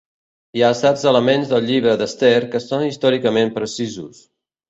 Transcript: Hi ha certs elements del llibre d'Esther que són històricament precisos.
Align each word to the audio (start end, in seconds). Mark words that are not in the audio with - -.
Hi 0.59 0.63
ha 0.63 0.69
certs 0.79 1.03
elements 1.09 1.51
del 1.51 1.67
llibre 1.67 1.93
d'Esther 2.01 2.33
que 2.55 2.63
són 2.65 2.87
històricament 2.87 3.55
precisos. 3.61 4.27